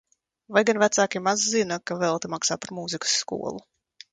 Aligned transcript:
Vai 0.55 0.63
gan 0.69 0.79
vecāki 0.83 1.21
maz 1.27 1.45
zina, 1.55 1.79
ka 1.91 1.99
velti 2.05 2.33
maksā 2.37 2.61
par 2.65 2.75
mūzikas 2.79 3.15
skolu? 3.21 3.63